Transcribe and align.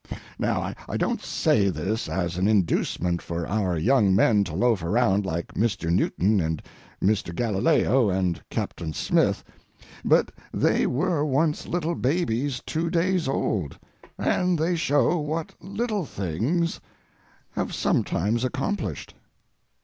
Now, 0.39 0.73
I 0.89 0.97
don't 0.97 1.21
say 1.21 1.69
this 1.69 2.09
as 2.09 2.35
an 2.37 2.47
inducement 2.47 3.21
for 3.21 3.45
our 3.45 3.77
young 3.77 4.15
men 4.15 4.43
to 4.45 4.55
loaf 4.55 4.81
around 4.81 5.27
like 5.27 5.53
Mr. 5.53 5.91
Newton 5.91 6.39
and 6.41 6.59
Mr. 6.99 7.35
Galileo 7.35 8.09
and 8.09 8.41
Captain 8.49 8.93
Smith, 8.93 9.43
but 10.03 10.31
they 10.51 10.87
were 10.87 11.23
once 11.23 11.67
little 11.67 11.93
babies 11.93 12.63
two 12.65 12.89
days 12.89 13.27
old, 13.27 13.77
and 14.17 14.57
they 14.57 14.75
show 14.75 15.19
what 15.19 15.53
little 15.61 16.07
things 16.07 16.81
have 17.51 17.71
sometimes 17.71 18.43
accomplished. 18.43 19.13